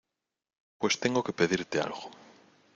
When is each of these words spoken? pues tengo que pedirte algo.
pues 0.79 0.99
tengo 0.99 1.21
que 1.23 1.31
pedirte 1.39 1.79
algo. 1.79 2.09